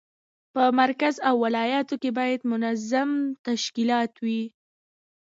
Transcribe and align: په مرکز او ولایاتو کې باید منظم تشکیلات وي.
په 0.53 0.63
مرکز 0.81 1.15
او 1.27 1.35
ولایاتو 1.45 1.95
کې 2.01 2.09
باید 2.19 2.41
منظم 2.51 3.09
تشکیلات 3.47 4.11
وي. 4.25 4.43